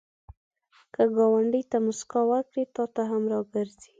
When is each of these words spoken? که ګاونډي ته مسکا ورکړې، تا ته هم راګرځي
که 0.93 1.03
ګاونډي 1.15 1.61
ته 1.71 1.77
مسکا 1.85 2.21
ورکړې، 2.29 2.63
تا 2.75 2.83
ته 2.95 3.01
هم 3.11 3.23
راګرځي 3.33 3.89